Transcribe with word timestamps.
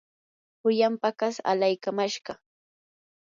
pullan 0.59 0.93
paqas 1.01 1.35
alaykamashqaa. 1.51 2.39